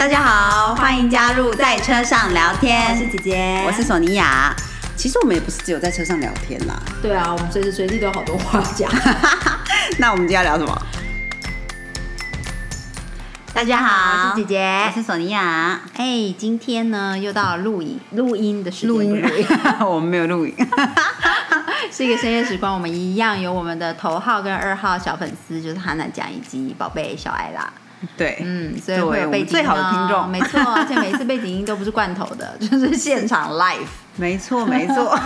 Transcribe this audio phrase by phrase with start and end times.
[0.00, 2.90] 大家好，欢迎加入在车上聊天。
[2.90, 4.50] 我是姐姐，我是索尼娅。
[4.96, 6.74] 其实我们也不是只有在车上聊天啦。
[7.02, 8.90] 对啊，我们随时随地都有好多话讲。
[10.00, 10.82] 那我们今天要聊什么？
[13.52, 15.78] 大家好，我是姐姐，我是索尼娅。
[15.98, 19.22] 哎，今天呢又到录影录音的时间，录音，
[19.86, 20.56] 我们没有录影，
[21.92, 22.72] 是一个深夜时光。
[22.72, 27.70] 我们一样有我们的头号跟二号小粉丝，就是哈娜酱以及宝贝小艾拉。
[28.16, 33.78] 对，嗯，所以会有背景最好的听众，没错，而且每次背景音都不是罐头的，就是现场 live。
[34.16, 35.18] 没错，没错。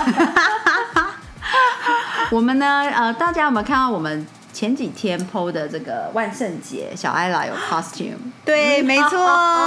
[2.30, 4.26] 我们呢，呃，大家有没有看到我们？
[4.54, 8.14] 前几天 PO 的这个万圣节，小艾拉有 costume，
[8.44, 9.10] 对，没错，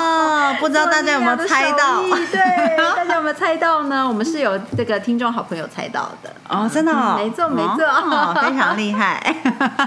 [0.62, 2.02] 不知道大家有没有猜到？
[2.32, 4.08] 对， 大家有没有猜到呢？
[4.08, 9.22] 我们是有这个听众好朋友猜到的哦，真的，没错，没错，非常厉害。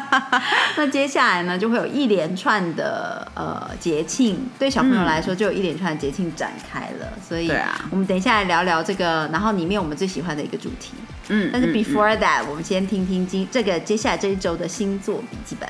[0.76, 7.06] 那接下来呢，就会有一连串的呃节庆，对小朋友来说就有一连串的节庆展开了。
[7.26, 7.50] 所以，
[7.90, 10.92] 我们等一下来聊聊这个，然后里面我们最喜欢的一个主题。
[11.30, 15.68] 嗯，但是 before that，我们先听听今这个接下来这一周的星座笔记本。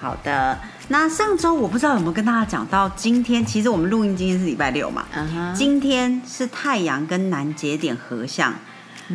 [0.00, 5.06] 好的，那上周我不知道有没有跟大家讲到，今天其实我们录音今天是礼拜六嘛，
[5.54, 8.54] 今天是太阳跟南节点合相，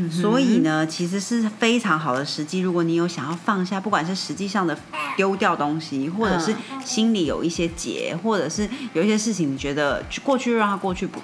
[0.09, 2.59] 所以呢，其实是非常好的时机。
[2.59, 4.77] 如果你有想要放下，不管是实际上的
[5.17, 11.19] 丢掉东西，或者是心里有一些结，或者是有一些事情，你觉得过去让它过去不。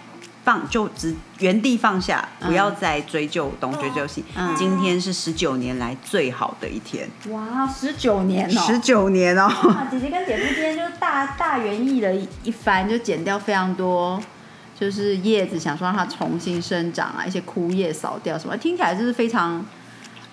[0.46, 4.24] 放就只原地放下，不要再追究东追究西。
[4.56, 7.10] 今天是十九年来最好的一天。
[7.30, 8.62] 哇，十九年哦！
[8.66, 9.52] 十九年哦！
[9.92, 14.22] 姐姐跟姐夫今天就大大园艺了一番，就剪掉非常多，
[14.80, 19.66] 就是叶子，想说让它重新生长啊，一些枯叶扫掉什么，听起来就是非常。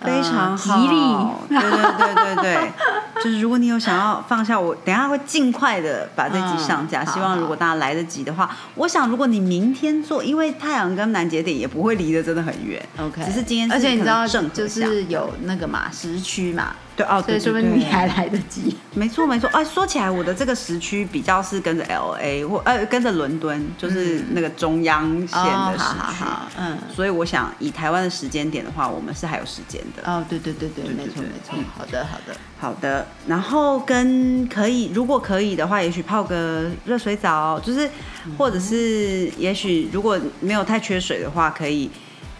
[0.05, 1.17] 非常吉利，
[1.49, 2.73] 对对对对对，
[3.23, 7.05] 就是如果你有想要放下，我等下会尽快的把这集上架。
[7.05, 12.85] 希望如果大家来得及的话，我想如果你明天做，因为太阳跟南节点也不会离得真的很远。
[12.99, 16.75] OK，只是今天，而且你知道，就是有那个嘛时区嘛。
[16.95, 18.77] 对哦，所以说明你还来得及。
[18.95, 25.85] 没错没错，哎，说起来我的这个时区比较是跟着 L A 或呃跟着伦敦，就是那个中央线的时
[26.19, 26.25] 区。
[26.59, 30.03] 嗯，所以我想以台湾的时间点的话，我们是还有时间的。
[30.05, 31.57] 哦，对对对对，没错没错。
[31.75, 37.89] 好的好的好的，然后跟可以如果可以的话，也许泡个热水澡，就是
[38.37, 41.91] 或者是也许如果没有太缺水的话，可以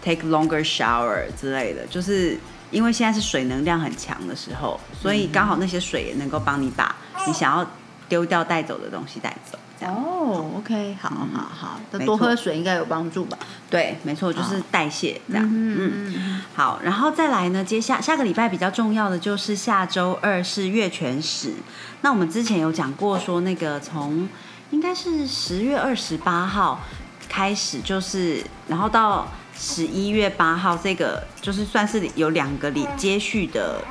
[0.03, 2.37] take longer shower 之类的，就是。
[2.73, 6.93] 因为现在是水能量很强的时候，所以刚好那些水也能够帮你把
[7.27, 7.65] 你想要
[8.09, 9.57] 丢掉带走的东西带走。
[9.85, 13.37] 哦，OK，好好好，多喝水应该有帮助吧？
[13.69, 15.45] 对，没错，就是代谢这样。
[15.45, 16.41] 嗯嗯。
[16.55, 21.53] 好，然后再来呢，接下下个礼拜比较重要的就是下周二是月全食。
[22.01, 24.27] 那我们之前有讲过，说那个从
[24.71, 26.79] 应该是十月二十八号
[27.27, 29.27] 开始，就是然后到。
[29.55, 33.81] 十一月八号，这个就是算是有两个里接续的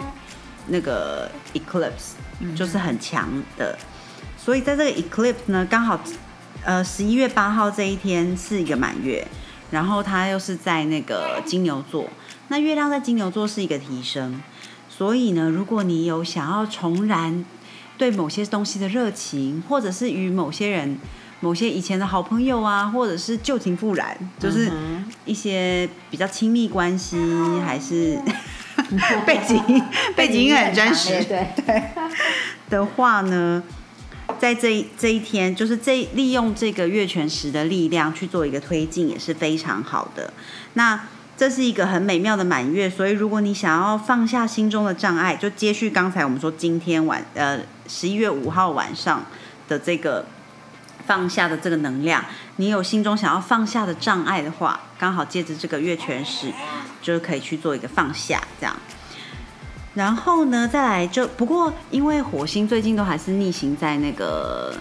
[0.66, 3.78] 那个 eclipse，就是很强的。
[4.36, 6.00] 所以在这个 eclipse 呢，刚好
[6.64, 9.26] 呃十一月八号这一天是一个满月，
[9.70, 12.08] 然后它又是在那个金牛座。
[12.48, 14.42] 那月亮在金牛座是一个提升，
[14.88, 17.44] 所以呢，如果你有想要重燃
[17.96, 20.98] 对某些东西的热情，或者是与某些人。
[21.42, 24.70] 某些以前的好朋友啊，或者是旧情复燃，就是
[25.24, 27.16] 一些比较亲密关系，
[27.66, 28.16] 还是
[29.26, 29.60] 背景
[30.14, 31.82] 背景很真实，对对
[32.70, 33.60] 的话呢，
[34.38, 40.32] 在这这一天，就是这利用这个月全食的力量去做一个推进，也是非常好的。
[40.74, 47.58] 那这是一个很美妙的满月，所以如果你想要放下心中的障碍，就接续刚才我们说今天晚呃
[47.88, 49.26] 十一月五号晚上
[49.66, 50.24] 的这个。
[51.06, 52.24] 放下的这个能量，
[52.56, 56.52] 你有心中想要放下的障碍的话，刚好借着这个月全食，
[57.00, 58.74] 就是可以去做一个放下，这样。
[59.94, 64.74] 然后呢，再来就不过，因为火星最近都还是逆行在那个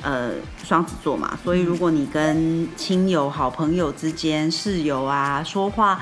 [0.00, 0.30] 呃
[0.64, 6.00] 双子座嘛，所以如果你跟亲友、好朋友之间、室友啊说话，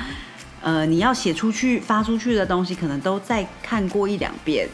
[0.60, 4.68] 呃，你要写出去、发出去的东西，可能都再看过一两遍。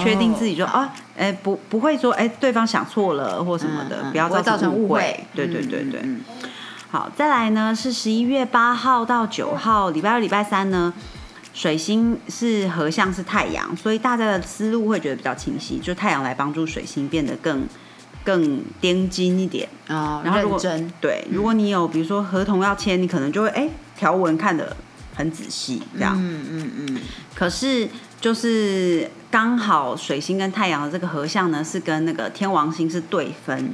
[0.00, 5.24] 确定自己就啊，哎不不会说哎对方想错了或什么的，不要造成误会。
[5.34, 6.00] 对对对对。
[6.90, 10.94] 好，再来呢是十一月八号到九号，礼拜二、礼拜三呢，
[11.52, 17.66] 水星是合相是太阳，所以大家的思路会觉得比较清晰，就太阳来帮助水星变得更
[18.22, 20.22] 更钉金一点啊。
[20.24, 20.60] 然后如果
[21.00, 23.68] 对，如果你有比如说合同要签，你可能就会哎
[23.98, 24.76] 条文看的
[25.16, 26.16] 很仔细这样。
[26.16, 27.00] 嗯嗯嗯。
[27.34, 27.88] 可是。
[28.20, 33.68] 就是刚好水星跟太阳的这个合相呢，是跟那个天王星是对分，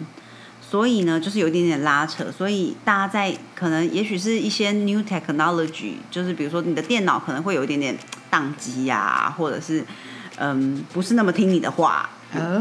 [0.62, 7.95] 所以呢，就是有一点点拉扯，所以大家在可能也许是一些 new technology，就是比如说你的电脑可能会有一点点
[8.33, 9.85] 宕机呀，或者是
[10.39, 12.09] 嗯不是那么听你的话，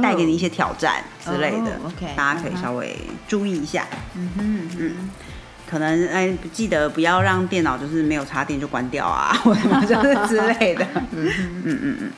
[0.04, 1.80] 带给你一些挑战之类的。
[1.86, 2.94] OK，大家可以稍微
[3.30, 3.88] 注意一下。
[4.18, 5.10] 嗯哼嗯，
[5.66, 10.86] 可能哎记得不要让电脑就是没有插电就关掉啊，或者什么就是之类的。
[11.14, 11.32] 嗯
[11.64, 12.12] 嗯嗯嗯。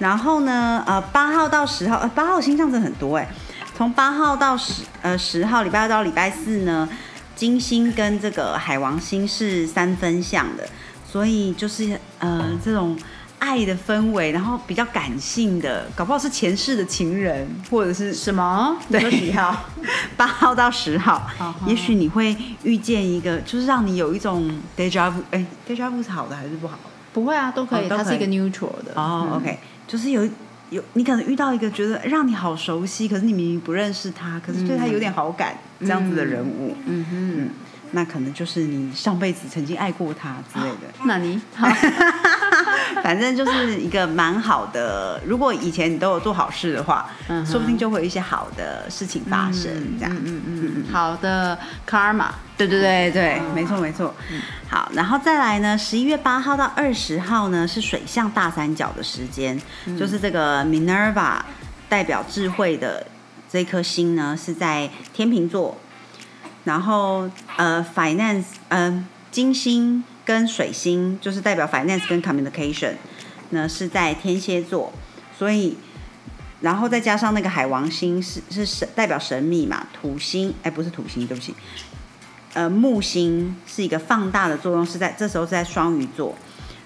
[0.00, 3.28] 然后呢，呃，八号到十号，呃，八号星象真的很多哎。
[3.76, 6.88] 从八号到十呃十号，礼拜二到礼拜四呢，
[7.36, 10.68] 金星跟这个海王星是三分相的，
[11.08, 12.98] 所以就是呃这种
[13.38, 18.76] 爱的氛围，然后比较感性的，搞不好是前世的情人，或者是什么？
[18.90, 19.64] 对，几号？
[20.16, 21.26] 八号到十号，
[21.66, 26.78] 也许你会遇见一个，就是让你有一种 deja vu，哎，deja vu 是好的还是不好？
[27.12, 28.92] 不会啊，都可以，它是一个 neutral 的。
[28.94, 29.58] 哦，OK，
[29.90, 30.28] 就是有。
[30.70, 37.50] 有你可能遇到一个觉得让你好熟悉，可是你明明不认识他，可是对他有点好感这样子的人物，嗯哼，
[37.92, 40.88] 那可能就是你上辈子曾经爱过他之类的。
[41.06, 41.40] 那你，
[43.02, 45.20] 反正就是一个蛮好的。
[45.26, 47.08] 如果以前你都有做好事的话，
[47.46, 49.98] 说不定就会有一些好的事情发生。
[49.98, 51.58] 这样，嗯嗯嗯，好的
[51.88, 52.28] karma。
[52.56, 54.14] 对对对对，没错没错。
[54.68, 59.58] 好，然后再来呢，十一月八号到二十号呢是水象大三角的时间，
[59.98, 61.38] 就是这个 Minerva
[61.88, 63.06] 代表智慧的
[63.50, 65.74] 这颗星呢是在天秤座，
[66.64, 72.94] 然后呃 Finance 呃金星跟水星就是代表 Finance 跟 Communication
[73.50, 74.92] 呢是在天蝎座，
[75.36, 75.76] 所以
[76.60, 81.54] 然后再加上那个海王星是是神代表神秘嘛，土星哎不是土星，对不起。
[82.52, 86.34] 呃，木星是一个放大的作用，是在这时候是在双鱼座。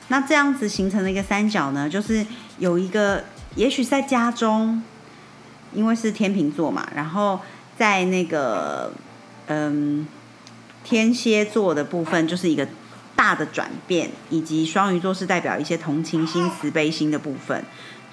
[0.08, 2.24] 那这样子形成的一个三角呢，就是
[2.58, 3.24] 有一个，
[3.54, 4.82] 也许在家中，
[5.72, 7.40] 因为是天秤座嘛，然后
[7.78, 8.92] 在那个
[9.46, 10.06] 嗯
[10.82, 12.68] 天蝎座的部分，就是一个
[13.16, 17.64] 大的转变，以及双鱼座是代表一些同情心、慈悲心的部分。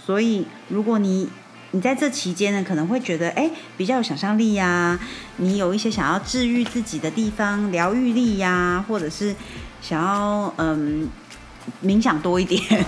[0.03, 1.29] 所以，如果你
[1.71, 4.99] 你在这期间呢，可能会觉得哎比较有想象力呀，
[5.37, 9.35] 你有一些想要治愈自己的地方，疗愈力呀，或者是
[9.81, 11.07] 想要嗯
[11.83, 12.85] 冥想多一点，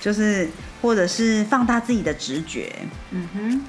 [0.00, 0.48] 就是
[0.80, 2.72] 或者是放大自己的直觉，
[3.10, 3.64] 嗯哼，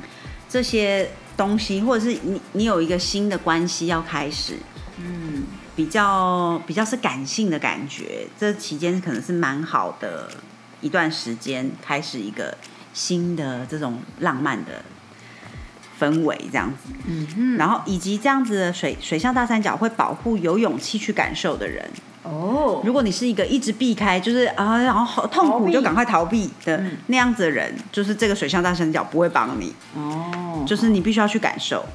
[0.48, 4.57] 这些东西，或者是你你有一个新的关系要开始，
[4.97, 5.44] 嗯，
[5.75, 10.30] 比较比较是感性的感觉，这期间可能是蛮好的
[10.81, 12.57] 一段时间，开始一个。
[12.91, 14.83] 新的这种浪漫的
[16.00, 21.88] 氛围，这样子，嗯哼，然后以及这样子的水水象大三角会保护有勇气去感受的人
[22.29, 22.81] 哦。
[22.83, 30.63] 如果你是一个一直避开，就是啊，然后好痛苦就赶快逃避的那样子的人，就是这个水象大三角不会帮你哦。
[30.67, 31.85] 就是你必须要去感受，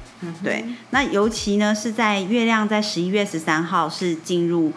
[0.43, 0.65] 对。
[0.89, 4.73] 那尤其呢是在月亮在十一月十三号是进入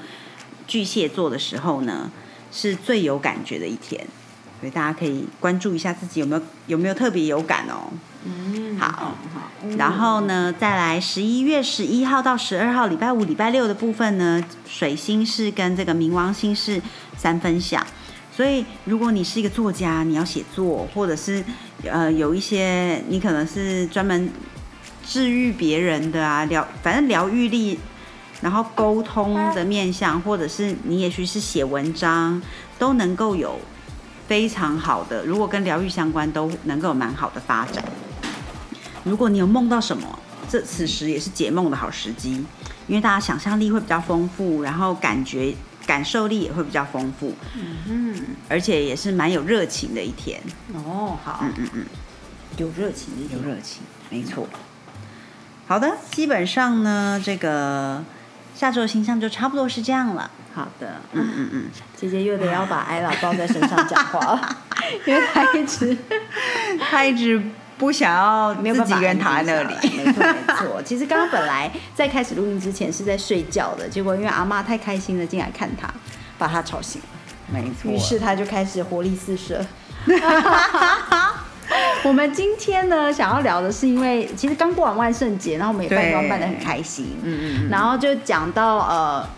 [0.67, 2.11] 巨蟹座的时候呢，
[2.53, 4.07] 是最有感觉的一天。
[4.61, 7.93] 所以大家可以关注一下自己有没有有没有特别有感哦。
[8.25, 9.15] 嗯，好，好。
[9.77, 16.83] 然后呢，再来十一月十一号到十二号，礼拜五、礼拜六的部分呢，水星是跟这个冥王星是
[17.17, 17.87] 三分享。
[18.35, 21.45] 所以如果你是一个作家，你要写作，或者是
[21.85, 24.29] 呃有一些你可能是专门
[25.07, 27.79] 治愈别人的啊，疗反正疗愈力，
[28.41, 32.43] 然后沟通的面向，或者是你也许是写文章，
[32.79, 33.59] 都能够有。
[34.29, 37.83] 非常好的，如果跟疗愈相关，都能够有蛮好的发展。
[39.03, 40.19] 如果你有梦到什么，
[40.51, 42.45] 这此时也是解梦的好时机，
[42.87, 45.55] 因为大家想象力会比较丰富，然后感觉
[45.87, 47.35] 感受力也会比较丰富，
[47.89, 48.15] 嗯
[48.51, 50.39] 而且也是蛮有热情的一天。
[50.75, 51.87] 哦，好，嗯嗯嗯，
[52.59, 54.47] 有热情，有热情，没错。
[55.67, 58.05] 好的，基本上呢，这个
[58.59, 60.29] 下周的形象就差不多是这样了。
[60.53, 64.57] 好的，嗯嗯嗯，姐姐又得要把艾拉抱在身上讲话了，
[65.07, 65.97] 因为她一直
[66.91, 67.41] 她一直
[67.79, 69.75] 不想要自己一个人躺在那里。
[69.97, 75.89] 没错没错，其实刚刚本来在开始录音之前是在睡觉的，结果因为阿妈太开心了进来看他，
[76.37, 77.09] 把他吵醒了。
[77.53, 79.65] 没错，于是他就开始活力四射。
[82.09, 89.29] 我们今天呢，想要聊的是，因为其实刚过完万圣节，然后我们也扮装扮的很开心，嗯嗯，然后就讲到呃。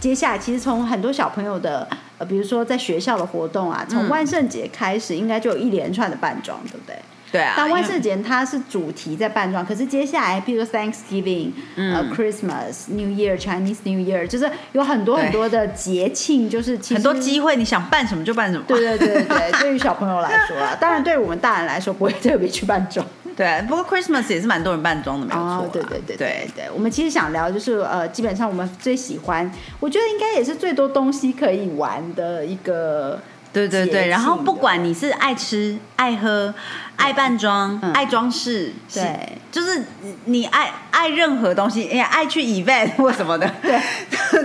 [0.00, 6.94] 接下来，其实从很多小朋友的呃，比如说在学校的活动啊，从万圣节开始，应该就有一连串的扮装，对不对？
[7.34, 7.54] 对啊。
[7.56, 18.64] 但万圣节它是主题在扮装，可是接下来，比如说 Thanksgiving、呃 Christmas、New Year、Chinese New Year，就是有很多很多的节庆，就是很多机会，你想扮什么就扮什么。
[18.68, 23.04] 对对对对，对于小朋友来说啊， 当然对于我们大人来说，不会特别去扮装。
[23.36, 25.68] 对，不过 Christmas 也是蛮多人扮装的，没有错。
[25.72, 29.50] 对对对对对，我们其实想聊就是呃，基本上我们最喜欢，
[29.80, 33.20] 我觉得应该也是最多东西可以玩的一个。
[33.54, 36.52] 对对对，然后不管你是爱吃、爱喝、
[36.96, 39.80] 爱扮装、爱装饰， 对，就是
[40.24, 43.80] 你爱爱任何东西，也爱去 event 或什么的，对，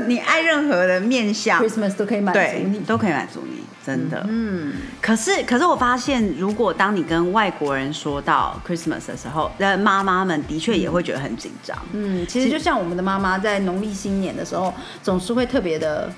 [0.07, 4.23] 你爱任何的面相，Christmas 都可以满足你，都可以满足你，真的。
[4.29, 11.75] 嗯，可是可是我发现，如果当你跟外国人说到 Christmas 的时候，那妈妈们的确也会觉得很紧张。
[11.93, 16.13] 嗯，其实就像我们的妈妈在农历新年的时候，总是会特别的。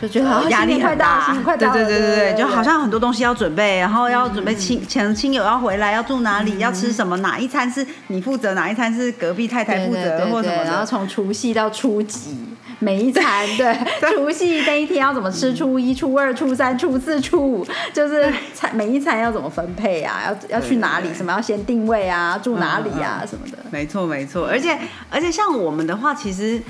[0.00, 10.62] 就觉得压力很大，对对对对对，就好像很多东西要准备，然后要准备亲前亲友要回来，要住哪里，要吃什么，哪一餐是你负责，哪一餐是隔壁太太负责，或什么。
[10.62, 12.36] 然后从除夕到初几，
[12.78, 13.76] 每一餐，对，
[14.14, 20.20] 除夕那一天要怎么吃，初一、初二、初三、初四、初五，就是餐每一餐要怎么分配啊？
[20.28, 21.12] 要要去哪里？
[21.12, 22.38] 什么要先定位啊？
[22.40, 23.24] 住哪里啊？
[23.28, 23.58] 什么的。
[23.72, 24.78] 没错没错，而且
[25.10, 26.62] 而且像我们的话，其实。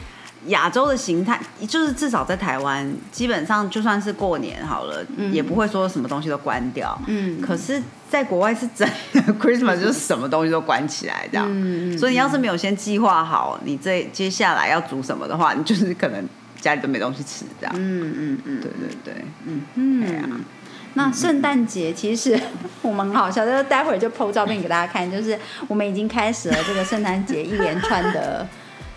[0.46, 6.96] 亚洲的形态，就是至少在台湾，基本上就算是过年好了，也不会说什么东西都关掉。
[7.06, 11.46] 嗯，可是在国外是真的， Christmas 就是什么东西都关起来这样。
[11.50, 11.98] 嗯嗯。
[11.98, 16.24] 所以你要是没有先计划好你这接下来要煮什么的话，你就是可能
[16.60, 17.74] 家里都没东西吃这样。
[17.76, 18.60] 嗯嗯嗯。
[18.60, 19.24] 对对对。
[19.44, 20.06] 嗯嗯。
[20.06, 20.28] 对啊。
[20.94, 22.40] 那圣诞节其实
[22.82, 28.46] 我们很好笑，就是待会儿就 PO 照片给大家看，就是我们已经开始了这个圣诞节一连串的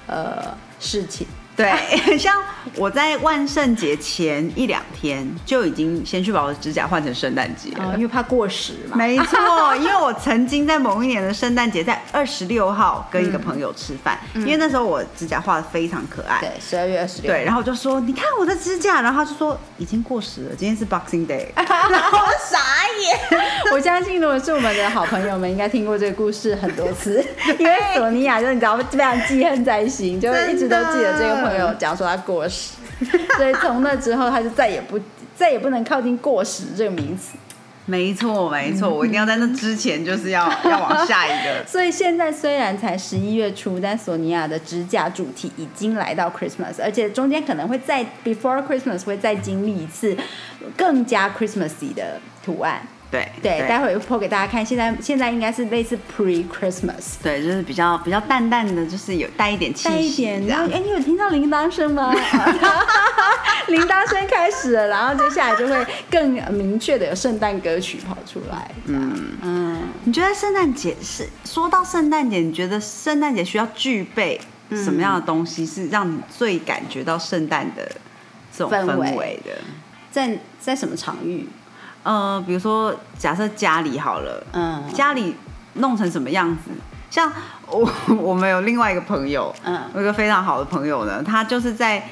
[0.06, 0.56] 呃。
[0.82, 1.70] 事情对，
[2.18, 2.42] 像
[2.76, 8.96] 我在万圣节前一两天就已经先去把我的指甲换成圣诞节了，因为怕过时嘛。
[8.96, 9.38] 没错，
[9.76, 16.40] 因为我曾经在某一年的圣诞节，在二十六号跟一个朋友吃饭，因为那时候我指甲画的非常可爱。
[16.40, 17.30] 对，十二月二十六。
[17.30, 23.18] 对，然后我就说：“你看我的指甲。”然后他就说：“已经过时了，今天是 Boxing Day。” 然后我傻眼。
[23.74, 27.24] 我相信，如果是我们的好朋友们，应该听过这个故事很多次，
[27.60, 32.74] 因为索尼娅就你知道非常记恨在心，就一直都记得这个朋友讲说他过时，
[33.38, 35.00] 所以从那之后他就再也不
[35.36, 37.38] 再也不能靠近过时这个名词。
[37.92, 41.62] 没错，没错，我一定要在那之前就是要 要往下一个。
[41.68, 50.16] 所以现在虽然才十一月初，但索尼娅的指甲主题已经来到 Christmas，而且中间可能会再 Before Christmas 会再经历一次
[50.78, 52.88] 更加 Christmasy 的图案。
[53.12, 54.66] 对对，待会儿 po 给大家看。
[54.66, 60.66] 现在现在应该是类似 Pre Christmas，对，就是比较比较淡淡的，就是有带一点气息然后。
[60.74, 62.14] 哎，你有听到铃铛声吗？
[63.68, 68.72] 铃铛声开始了，然后接下来就会更明确的有圣诞歌曲跑出来。
[68.86, 74.40] 嗯嗯，你觉得圣诞节是说到圣诞节，你觉得圣诞节需要具备
[74.72, 77.92] 什么样的东西，是让你最感觉到圣诞的
[78.56, 79.52] 这种氛围的？
[80.12, 81.48] 在在什么场域？
[82.04, 85.36] 呃，比如说，假设家里好了，嗯，家里
[85.76, 86.72] 弄成什么样子？
[87.10, 87.32] 像
[87.68, 92.08] 我，我们有另外一个朋友，嗯，有一个非常好的朋友呢，他就是在，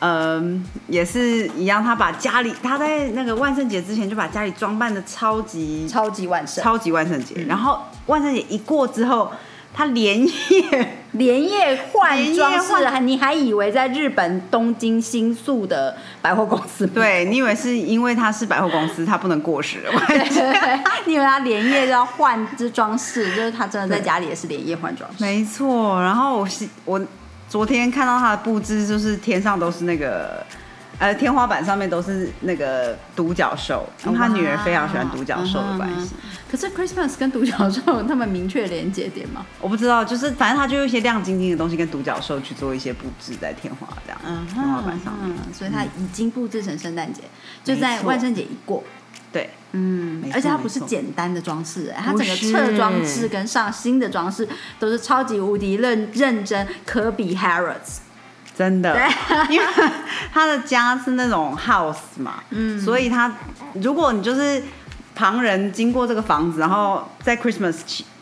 [0.00, 9.30] 嗯，也是一样，他把家里，他在那个万圣节之前就把家里装扮的超级超级万圣，超级万圣节，然后万圣节一过之后。
[9.70, 16.86] 他连夜连夜换装饰，你还以为在日本东京新宿的百货公司？
[16.94, 19.78] 对，你以为是因为它是百货公司，它不能过时？
[21.06, 25.24] 你以为他连夜要换这装饰，就是他真的在家里也是连夜换装饰。
[25.24, 27.00] 没错，然后我是我
[27.48, 30.44] 昨天看到他的布置，就是天上都是那个。
[30.98, 36.14] 呃，天花板上面都是那个独角兽，因为他女儿非常喜欢独角兽的关系。
[36.50, 39.46] 可是 Christmas 跟独角兽他们明确连接点吗？
[39.60, 45.36] 我不知道，就是反正他就用一些亮晶晶的东西跟独角兽去做一些布置在天花这样，天花板上面。
[45.52, 47.22] 所以他已经布置成圣诞节，
[47.62, 48.82] 就在万圣节一过。
[49.30, 54.48] 对，嗯，而且它不是简单的装饰，它整个侧装饰跟上新的装饰
[54.80, 57.98] 都是超级无敌认认真，可比 Harrods。
[58.58, 58.92] 真的，
[59.48, 59.66] 因为
[60.32, 63.32] 他的家是那种 house 嘛，嗯，所以他
[63.74, 64.60] 如果你就是
[65.14, 67.76] 旁人经过这个房子，然后在 Christmas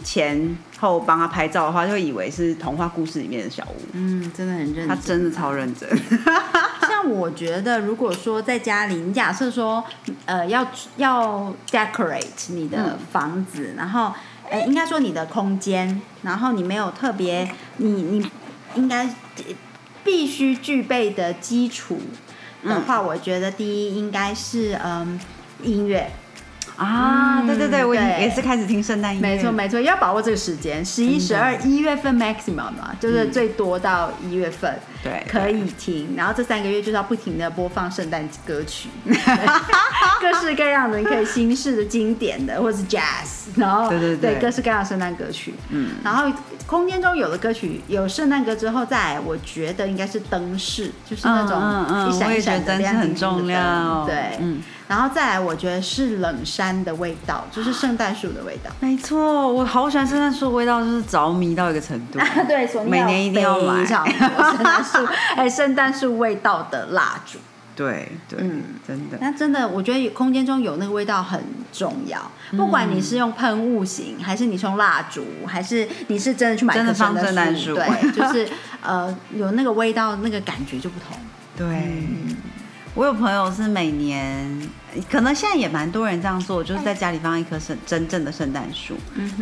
[0.05, 3.77] 前后帮他拍照的话，就会以为是童话故事里面的小屋。
[3.93, 5.89] 嗯，真的很认真，他真的超认真。
[6.87, 9.83] 像我觉得，如果说在家里，你假设说，
[10.27, 10.67] 呃，要
[10.99, 14.13] 要 decorate 你的房子，然后，
[14.51, 18.31] 哎，应该说你的空间，然后你没有特别，你你
[18.75, 19.09] 应该。
[20.07, 22.01] 必须具备的基础
[22.65, 25.21] 的话，我觉得第一应该是嗯
[25.63, 26.11] 音乐。
[26.77, 29.27] 啊，对对对，我也是开始听圣诞音乐。
[29.27, 36.15] 没错没错，要把握这个时间，十一、十二、一月份 maximum 嘛，就是最多到一月份，对，可以听。
[36.17, 38.89] 然后这三个月就是要不停的播放圣诞歌曲，
[40.21, 45.55] 各式各样的，你可以新式的、经典的，或者是 jazz，然后对对对，各式各样的圣诞歌曲。
[45.71, 46.31] 嗯，然后
[46.67, 54.63] 空间中有的歌曲有圣诞歌之后，再我觉得应该是灯饰，就是那种一闪一闪的亮晶晶的灯，对，嗯。
[54.89, 58.71] 然后再来，我觉得是冷杉的味道，就是圣诞树的味道。
[58.79, 62.21] 没错，我好喜欢圣诞树的味道，就是着迷到一个程度。
[62.47, 64.05] 对，每年一定要买圣
[64.63, 64.96] 诞树，
[65.37, 67.39] 哎，圣诞树味道的蜡烛。
[67.75, 69.19] 对对，嗯，真的。
[69.21, 71.39] 那真的，我觉得空间中有那个味道很
[71.71, 72.19] 重要。
[72.53, 78.49] 不管你是用喷雾型，还是你用蜡烛，还是你是真的去买真的放圣诞树，对，就是
[78.83, 81.19] 呃，有那个味道，那个感觉就不同。
[81.55, 81.67] 对。
[82.97, 84.59] 我有朋友是每年，
[85.11, 88.97] 可能现在也蛮多人这样做，就是在家里放一棵圣真正的圣诞树，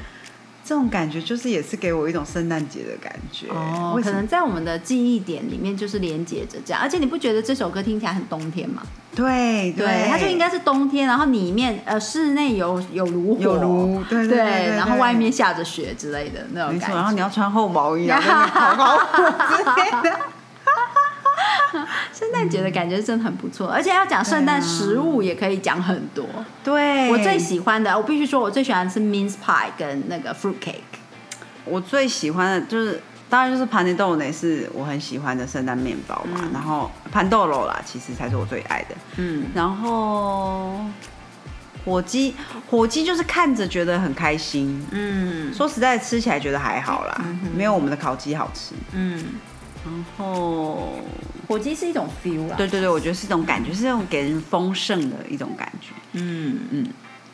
[0.63, 3.47] 这种感觉就是也是给我一种圣诞节的感觉。
[3.49, 8.81] 哦，可能在我们的记忆点里面就是连接着这样，而且你不觉得这首歌听起来很冬天吗？
[9.13, 20.19] 对对，它就应该是冬天，然后里面呃室内有有炉火，有炉对对对，然后外面下着雪之类的那种感觉，然后你要穿厚毛衣啊，烤烤火之类的。
[22.13, 26.25] 圣诞节的感觉真的很不错，而且要讲圣诞食物也可以讲很多。
[26.63, 30.75] 对我最喜欢的，我必须说，我最喜欢的是 mince pie 跟那个 fruit cake。
[31.65, 36.49] 我最喜欢的就是，当然就是 panettone 是我很喜欢的圣诞面包嘛。
[36.53, 38.95] 然后 pandoro 啦，其实才是我最爱的。
[39.17, 40.85] 嗯，然后
[41.85, 42.35] 火鸡，
[42.69, 44.85] 火鸡就是看着觉得很开心。
[44.91, 47.23] 嗯，说实在，吃起来觉得还好啦，
[47.55, 48.73] 没有我们的烤鸡好吃。
[48.93, 49.23] 嗯。
[49.83, 50.99] 然后
[51.51, 55.89] 火鸡是一种 feel 啊，对对对，我觉得是一种感觉，是那种给人丰盛的一种感觉。
[56.13, 56.59] 嗯。
[56.71, 56.87] 嗯，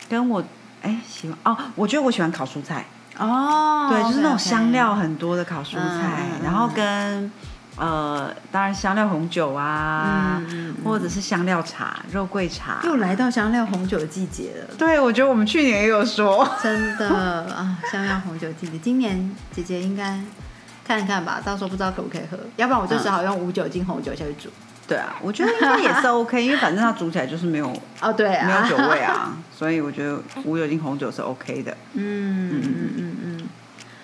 [0.08, 0.42] 跟我
[0.82, 2.84] 哎喜欢哦，我觉得我喜欢烤蔬菜。
[3.16, 7.30] 哦，对，就是那种香料很多的烤蔬菜，然后跟
[7.76, 10.42] 呃，当然香料红酒啊，
[10.84, 14.74] 或者是香料茶、肉桂茶，又来到香料红酒的季节了。
[14.76, 17.08] 对，我觉得我们去年也有说，真的
[17.54, 20.20] 啊，香料红酒季节，今年姐姐应该。
[20.88, 24.48] 看看吧，到时候不知道可不可以喝，要不然我就只好用无酒精红酒下去煮。
[24.88, 27.70] 对啊，我觉得应该也是 OK， 因为反正它煮起来就是没有
[28.00, 31.70] 哦，对，没有酒味啊， 所以我觉得无酒精红酒是 OK 的。
[31.92, 33.07] 嗯嗯嗯嗯嗯。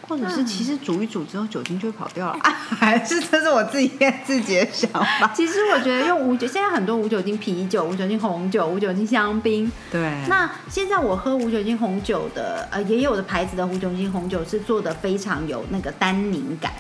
[0.09, 3.91] 或者是其实煮一煮之后酒精就会跑掉了， 啊还是这是我自己
[4.25, 5.33] 自己的想法。
[5.35, 9.71] 其实我觉得用无酒，现在很多无酒精啤酒、无酒精红酒、无酒精香槟。
[9.91, 10.13] 对。
[10.29, 16.73] 那现在我喝无酒精红酒的，呃，也有的牌子的无酒精红酒是做的非常有那个单宁感。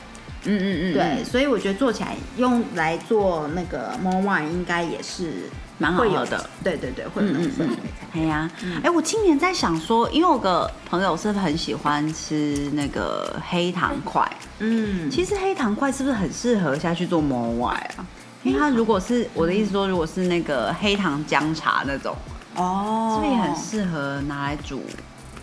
[0.45, 0.95] 嗯嗯嗯。
[0.95, 5.51] 对，所以我觉得做起来用来做那个 more wine 应该也是。
[5.77, 7.77] 蛮好的，对对对，会有那种氛围。
[8.13, 8.49] 哎呀，
[8.85, 14.25] 哎，我今年在想说，因为我个朋友是很喜欢吃那个黑糖块，
[14.61, 18.07] 嗯，其实黑糖块是不是很适合下去做魔外啊？
[18.45, 22.17] 因为它如果是我的意思说，如果是那个黑糖姜茶那种，
[22.55, 24.81] 哦，是不是也很适合拿来煮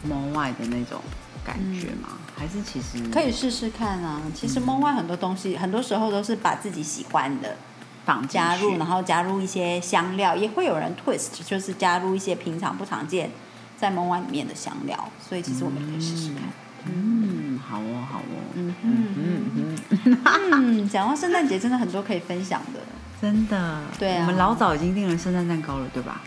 [0.02, 1.02] 魔外的那种
[1.44, 2.08] 感觉吗？
[2.42, 4.20] 还是其实可以试试看啊。
[4.34, 7.56] 其实梦幻很多东西，很多时候都是把自己喜欢的。
[8.04, 13.30] 绑加入，然后加入一些香料，也会有人 twist，就是加入一些平常不常见
[13.78, 16.42] 在梦幻里面的香料，所以其实我们可以试试看。
[16.88, 18.34] 嗯，好哦，好哦。
[18.56, 19.08] 嗯嗯
[19.56, 20.90] 嗯嗯。
[20.90, 22.80] 讲到圣诞节，真的很多可以分享的。
[23.22, 23.82] 真的。
[24.00, 24.22] 对啊。
[24.22, 26.22] 我们老早已经订了圣诞蛋糕了，对吧？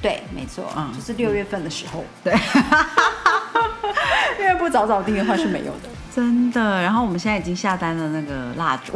[0.00, 0.72] 对，没错。
[0.76, 0.92] 嗯。
[0.94, 2.04] 就是六月份的时候。
[2.24, 2.34] 对。
[4.38, 5.88] 因为不早早订的话是没有的。
[6.14, 8.92] 真的，然后我们现在已经下单了那个蜡烛，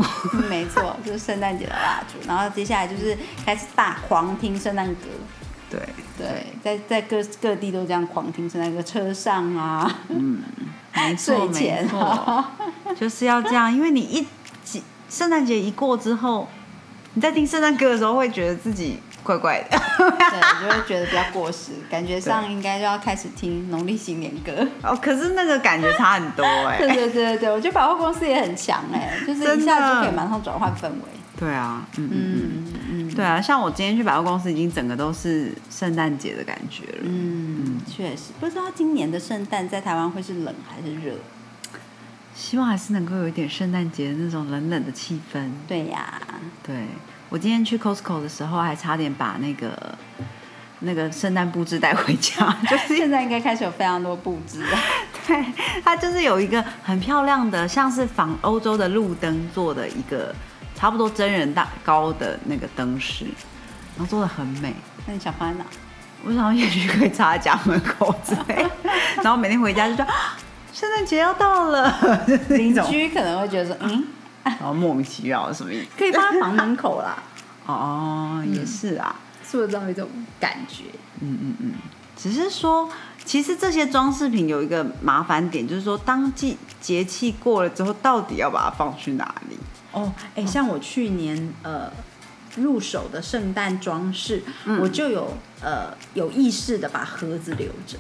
[0.48, 2.18] 没错，就是圣诞节的蜡烛。
[2.26, 5.06] 然后接下来就是开始大狂听圣诞歌，
[5.70, 5.80] 对
[6.18, 10.42] 对，在在各各地都这样狂听圣诞歌，车上啊，嗯，
[10.94, 12.44] 没错没错，
[12.98, 14.26] 就是要这样，因为你一
[15.08, 16.48] 圣诞节一过之后，
[17.14, 18.98] 你在听圣诞歌的时候，会觉得自己。
[19.22, 24.96] 怪怪的，对，就会觉得比较过时，感觉上应该就要开始听农历新年歌 哦。
[25.00, 26.78] 可是那个感觉差很多哎。
[26.82, 31.08] 对对对对我觉得百货公司也很强哎，就是一下就可以马上转换氛围。
[31.38, 36.98] 对啊，嗯嗯嗯，对啊，像我今天去百货公司，已经整个都是圣诞节的感觉了。
[37.02, 41.14] 嗯，确实，不知道今年的圣诞在台湾会是冷还是热。
[42.34, 45.50] 希望还是能够有一点圣诞节的那种冷冷的气氛。
[45.66, 46.20] 对呀，
[46.62, 46.86] 对
[47.32, 49.72] 我今天去 Costco 的时候，还差点把那个
[50.80, 52.54] 那个圣诞布置带回家。
[52.68, 54.78] 就是现在应该开始有非常多布置了。
[55.26, 55.42] 对，
[55.82, 60.34] 它就是有一个很漂亮的，像是仿欧洲的路灯做的一个
[60.74, 63.24] 差不多真人大高的那个灯饰，
[63.96, 64.74] 然后做的很美。
[65.06, 65.64] 那你想放在哪？
[66.26, 68.66] 我想也许可以插在家门口之类，
[69.24, 70.06] 然后每天回家就说
[70.74, 74.04] 圣诞节要到了，邻居可能会觉得说嗯，
[74.60, 75.88] 然后莫名其妙什么意思？
[75.96, 77.22] 可以放在房门口啦。
[77.66, 80.08] 哦，也是啊，塑造一种
[80.40, 80.84] 感觉。
[81.20, 81.72] 嗯嗯嗯，
[82.16, 82.88] 只是说，
[83.24, 89.56] 其实这些装饰品有一个麻烦点，就是说，当季节气过了之后，到底要把它放去哪里？
[89.92, 91.90] 哦，哎，像我去年呃。
[92.56, 94.42] 入手的圣诞装饰，
[94.78, 97.96] 我就有呃有意识的把盒子留着，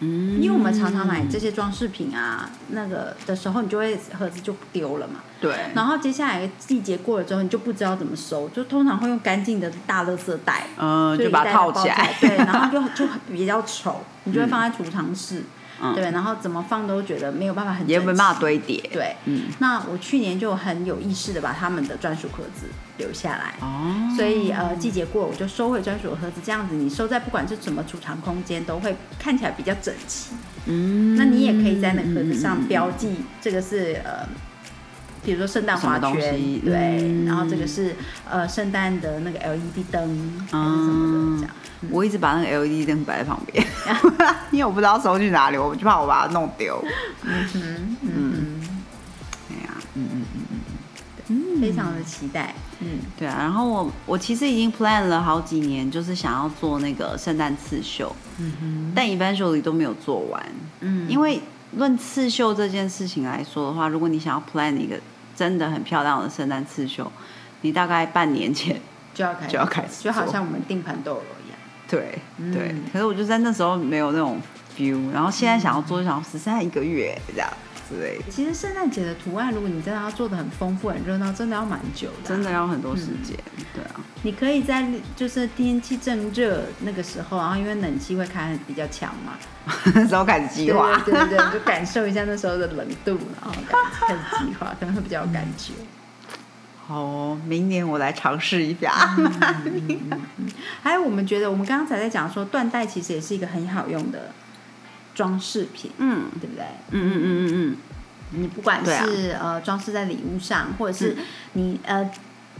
[0.00, 15.42] 嗯，因为我们常常买这些装饰品啊，那个的时候你就会盒子就丢了嘛，对，然后接下来季节过了之后，你就不知道怎么收，就通常会用干净的大垃圾袋，嗯，就把它套起来，对，然后就就比较丑，你就会放在储藏室。
[15.94, 18.78] 对，然后怎么放都觉得没有办法很，也没办法堆叠。
[18.92, 30.34] 对，嗯，那我去年就很有意识的把他们的专属盒子留下来，哦，所以呃季节过我就收回专属盒子，这样子你收在不管是什么储藏空间都会看起来比较整齐。
[30.66, 34.26] 嗯，那你也可以在那盒子上标记这个是呃。
[35.24, 37.94] 比如说圣诞花圈，对，然后这个是
[38.28, 41.54] 呃圣诞的那个 LED 灯还是什么的这样。
[41.90, 43.64] 我一直把那个 LED 灯摆在旁边，
[44.50, 46.82] 因为我不知道收去哪里，我就怕我把它弄丢。
[47.22, 48.60] 嗯哼，嗯，
[49.48, 50.58] 对呀，嗯嗯嗯嗯
[51.28, 52.54] 嗯，非常的期待。
[52.80, 60.42] 嗯，对啊，然后我我其实已经 plan 了好几年，就是想要做那个圣诞刺绣，嗯哼，但 eventually 都没有做完。
[60.80, 61.40] 嗯，因为。
[61.72, 64.98] 论刺绣这件事情来说的话，如果你想要 plan 一个
[65.36, 67.10] 真的很漂亮的圣诞刺绣，
[67.60, 68.80] 你大概半年前
[69.14, 71.58] 就要开就要开始，就好像我们订盘斗罗一样。
[71.88, 72.18] 对
[72.52, 74.40] 对，可是我就在那时候没有那种
[74.76, 77.48] feel，然后现在想要做，就想要只剩下一个月这样。
[78.30, 83.36] 其实圣诞节的图案，如果你真的要做的很丰富、很热闹，真的要蛮久的，真的要很多时间。
[83.74, 89.34] 对啊，你可以在就是天气正热那个时候，然后因为冷气会开比较强嘛，
[89.94, 93.52] 那时候开始计划，对对对，就感受一下那时候的冷度，然后
[93.92, 95.72] 开始计划，可能会比较有感觉。
[96.86, 98.92] 好，明年我来尝试一下。
[100.82, 104.30] 还有，我们觉得我们刚刚才在讲说，断带其实也是一个很好用的。
[105.18, 106.64] 装饰品，嗯，对不对？
[106.92, 107.76] 嗯嗯嗯嗯嗯，
[108.40, 111.16] 你不管是呃装饰在礼物上，或者是
[111.54, 112.08] 你呃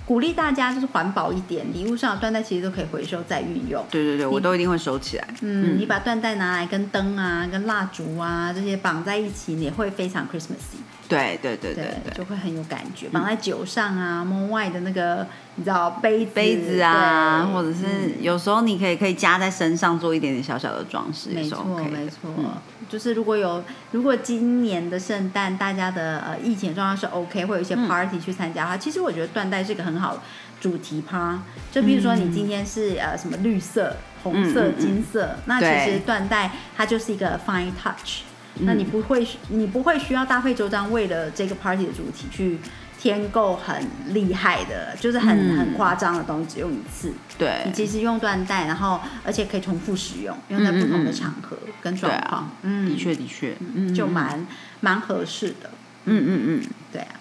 [0.05, 3.87] 鼓励大家就是环保一点，礼物上的缎带其实都可以回收再运用。
[3.93, 5.29] 对对对，我都一定会收起来。
[5.43, 10.83] 嗯，你把缎带拿来跟灯啊、跟蜡烛啊这些绑在一起，也会非常 Christmassy。
[11.09, 13.09] 对对对对对，就会很有感觉。
[13.11, 15.25] 绑在酒上啊，门外的那个
[15.59, 21.31] 你知道杯杯子啊，或者是有时候你可以可以加在身上做一点点小小的装饰。
[21.31, 22.31] 没错没错，
[22.89, 30.23] 就是如果有如果今年的圣诞大家的呃疫情状况是 OK，会有一些 party 去参加的话，其实我觉得缎带是一个很好
[30.61, 31.43] 主题趴。
[31.73, 38.21] 就比如说你今天是呃什么绿色、红色、金色，那其实缎带它就是一个 fine touch。
[38.61, 42.59] 那你不会，你不会需要大费周章为了这个 party 的主题去
[42.99, 47.13] 添购很厉害的，就是很很夸张的东西，只用一次。
[47.39, 52.51] 对，你其实用缎带，然后而且可以重复使用，用在不同的场合跟状况。
[52.63, 54.45] 嗯，的确的确，嗯就蛮
[54.81, 55.71] 蛮合适的。
[56.07, 57.15] 嗯嗯嗯，对啊。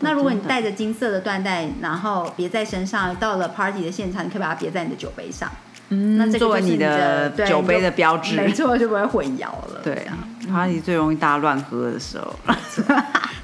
[0.00, 5.50] 那如果你带着金色的缎带，然后别在身上，到了 party 的现场，你可以把它别在你的酒杯上。
[5.88, 9.80] 嗯，那作为你的酒杯的标志，没错，就不会混淆了。
[9.82, 10.16] 对啊。
[10.48, 12.34] party 最容易大家乱喝的时候，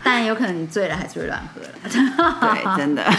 [0.09, 1.69] 当然有可能你醉了还是会乱喝了。
[2.41, 3.05] 对，真的。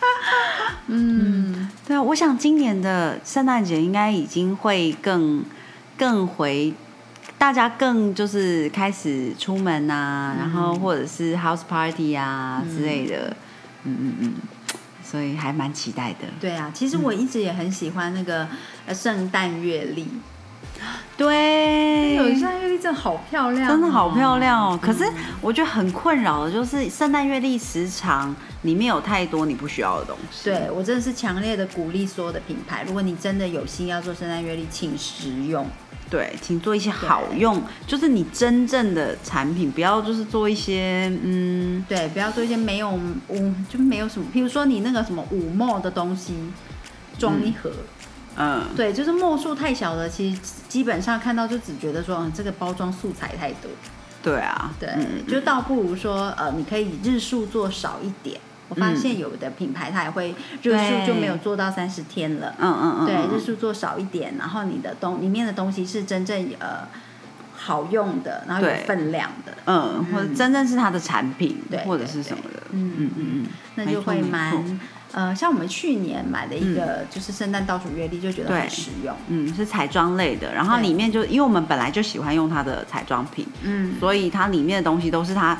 [0.88, 5.44] 嗯，对啊，我想今年的圣诞节应该已经会更
[5.98, 6.72] 更回，
[7.36, 13.36] 大家更就是开始出门啊，然后或者是 house party 啊之类的。
[13.84, 14.34] 嗯嗯嗯，
[15.04, 16.26] 所以还蛮期待的。
[16.40, 18.48] 对啊，其实我一直也很喜欢那个
[18.94, 20.08] 圣诞月历。
[21.16, 24.78] 对，有圣诞月历真的好漂亮，真的好漂亮哦。
[24.80, 25.04] 可是
[25.40, 30.44] 我觉得很困扰的就是圣诞月历时长里面有太多你不需要的东西。
[30.44, 35.66] 对我真的是强烈的鼓励所有的品牌，如果你真的有心要做圣诞月历，请实用。
[36.08, 46.34] 对，请做一些好用，就是你真正的产品，不要就是做一些嗯，对，不要做一些没有嗯就没有什么，比如说你那个什么五墨的东西
[47.16, 47.70] 装一盒。
[47.70, 47.99] 嗯，
[48.76, 53.70] 对，就是墨数太小了，其实基本上看到就只觉得说，这个包装素材太多。
[54.22, 54.88] 对啊，对，
[55.26, 58.38] 就倒不如说，呃，你可以日数做少一点。
[58.68, 62.54] 我发现有的品牌它也会日数就没有做到三十天了。
[62.58, 63.06] 嗯嗯嗯。
[63.06, 66.86] 对，日数做少一点，然后你的东里面的东西是真正呃
[67.56, 69.52] 好用的，然后有分量的。
[69.64, 72.60] 嗯，或者真正是它的产品，或者是什么的。
[72.70, 73.46] 嗯嗯嗯嗯。
[73.74, 74.80] 那就会蛮
[75.12, 79.14] 呃，像我们去年买的一个就是圣诞倒数月历，就觉得很实用。
[79.28, 85.58] 嗯，是彩妆类的，然后里面就因为我们本来就喜欢用它的彩妆品，嗯，所以它里面的东西都是它。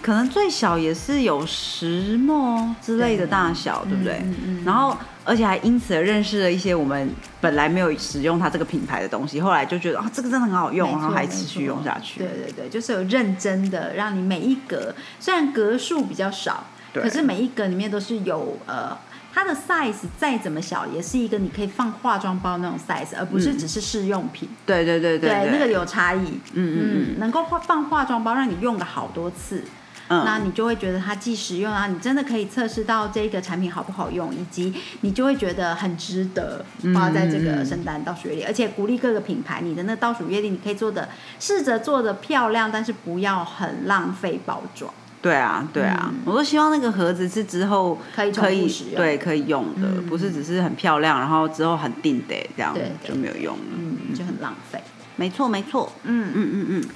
[0.00, 4.20] 可能最小也是有石墨之类的大小，对不对？
[4.22, 12.20] 嗯嗯然后，而且还因此而认识了一些我们本来没有使用它这个品牌的东西，后来就觉得啊，这个真的很好用，然后还持续用下去。
[12.20, 18.96] 对对对，就是有认真的让你每一格，虽然格数比较少，可是每一格里面都是有呃，
[19.32, 24.48] 它的 size 再怎么小，也是一个你可以放化妆包那种 size，而不是只是试用品。
[24.66, 26.40] 对对对对，那个有差异。
[26.52, 26.78] 嗯嗯
[27.14, 29.62] 嗯，能够放化妆包，让你用个好多次。
[30.10, 34.72] 那你就会觉得它既实用啊，你真的可以测试到这个产品好不好用，以及
[35.02, 44.90] 你就会觉得很值得花在这个圣诞倒数月历，而且鼓励各个品牌，你的那倒数月历你可以做的试着做的漂亮，但是不要很浪费包装。
[45.20, 54.82] 对啊，对啊，我都希望那个盒子是之后可以对，可以用的，不是只是很漂亮，然后之后很定得这样就没有用了，嗯，就很浪费。
[55.16, 56.30] 没错，没错，嗯。
[56.34, 56.88] 嗯嗯嗯，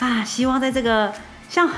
[0.00, 1.12] 啊，希望在这个。
[1.46, 1.68] 像，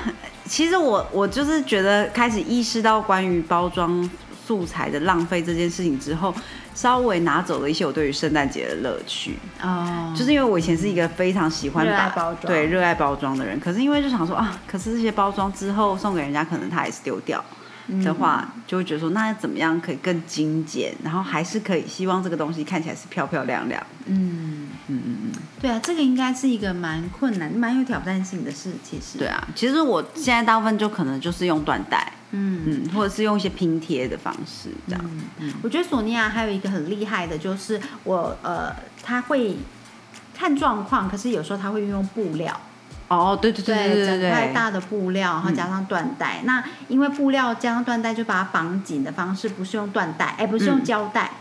[0.45, 4.09] 其实我我就是觉得开始意识到关于包装
[4.47, 6.33] 素材的浪费这件事情之后，
[6.73, 9.37] 稍微拿走了一些我对于圣诞节的乐趣。
[9.61, 10.13] 哦。
[10.17, 12.45] 就是因为我以前是一个非常喜欢把包装。
[12.45, 17.43] 对热爱包装的人，可是因为就想说啊，可是这些包装之后送给人家，可能他还是丢掉
[18.03, 23.81] 的话，就会觉得说那怎么样可以更精简，然后还是可以希望这个东西看起来是漂漂亮亮。
[24.05, 25.31] 嗯嗯嗯。
[25.61, 28.71] 对啊，这个应该是一个蛮困难、蛮有挑战性的事。
[28.83, 35.11] 其实，对啊，其实我现在大部分就可能就是用缎带，嗯嗯，或者是用一些拼贴的方式这样。
[35.39, 38.71] 嗯，我觉得索尼娅还有一个很厉害的，就是我呃，
[39.01, 39.57] 他会
[40.33, 42.59] 看状况，可是有时候他会运用布料。
[43.07, 46.41] 哦，对对对对对对，整块大的布料，然后加上缎带。
[46.43, 51.31] 那因为布料加上缎带，就把它绑紧的方式不是用缎带，哎，不是用胶带。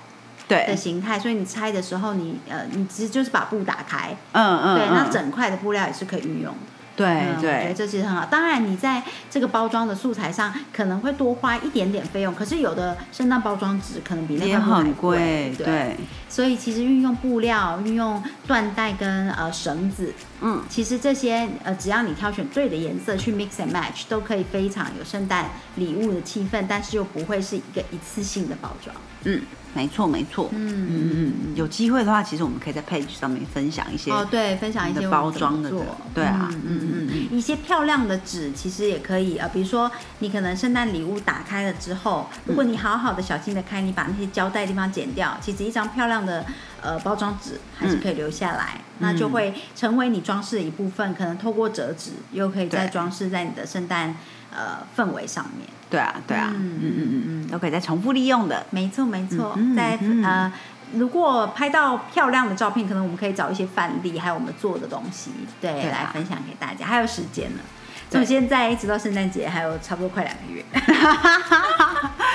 [0.49, 6.59] 对的形态，所以你拆的时候，你呃，你其实就是把布打开，嗯嗯，对，那整块的布料也是可以运用的。
[6.95, 8.25] 对对，我觉得这其实很好。
[8.27, 15.97] 当然，你在这个包装的素材上可能会多花一点点费用，可是有的圣诞包装纸可能比那个很贵，对。
[16.29, 28.95] 所以其实运用布料、运用缎带跟呃绳子，嗯，其实这些呃只要你挑选对的颜色去 mix and match，都可以非常有圣诞礼物的气氛，但是又不会是一个一次性的包装，
[29.25, 29.41] 嗯。
[29.75, 30.49] 没错，没错。
[30.53, 30.89] 嗯。
[30.89, 35.71] 嗯嗯，有机会的话，其实我们可以在 page 上面分享一些哦，对，分享一些包装的，
[36.15, 46.47] 对啊，嗯嗯嗯，一些漂亮的纸其实也可以呃，比如说你可能圣诞礼物打开了之后，如果你好好的小心的开，你把那些胶带地方剪掉，其实一张漂亮的
[46.87, 54.15] 呃包装纸还是可以留下来，那就会成为你装饰的一部分，可能透过折纸又可以再装饰在你的圣诞
[54.53, 55.69] 呃氛围上面。
[55.91, 58.65] 对啊，对啊，嗯嗯嗯嗯，都可以再重复利用的。
[58.71, 59.59] 没错，没错。
[59.77, 60.53] 在呃，
[60.95, 66.87] 如果拍到漂亮的照片，可能我们可以找一些范例，还有我们做的东西，对，来分享给大家。
[66.87, 67.63] 还有时间呢，
[68.11, 70.65] 从现在一直到圣诞节，还有差不多快两个月。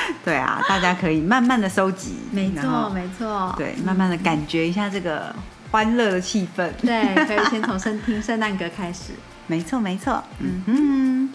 [0.26, 2.16] 对啊，大家可以慢慢的收集。
[2.32, 3.54] 没错，没错。
[3.58, 5.34] 对，慢慢的感觉一下这个
[5.72, 6.70] 欢乐的气氛。
[6.82, 9.14] 对， 可以先从圣听圣诞歌开始。
[9.48, 10.24] 没错，没错。
[10.40, 11.30] 嗯哼。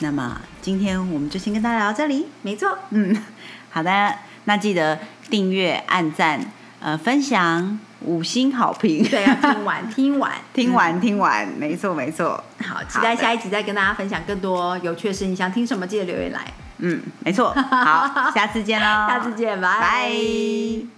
[0.00, 3.16] 那么今天我们就先跟大家聊到这里，没错，嗯，
[3.68, 4.96] 好的，那记得
[5.28, 6.40] 订阅、按赞、
[6.78, 16.46] 呃，分享、五星好评，对，要听完，听完，听完，听完，没错，没错，好，期待下一集再跟大家分享更多有趣的事情，想听什么记得留言来，
[16.78, 19.80] 嗯，没错，好， 下次见喽，下次见，拜。
[19.80, 20.97] 拜。